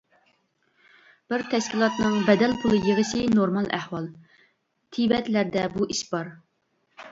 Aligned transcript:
بىر 1.33 1.43
تەشكىلاتنىڭ 1.51 2.15
بەدەل 2.31 2.57
پۇلى 2.63 2.81
يىغىشى 2.87 3.23
نورمال 3.35 3.69
ئەھۋال، 3.79 4.09
تىبەتلەردە 4.99 5.71
بۇ 5.79 5.91
ئىش 5.97 6.05
بار. 6.15 6.37